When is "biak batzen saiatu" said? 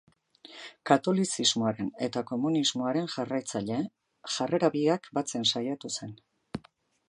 4.79-5.97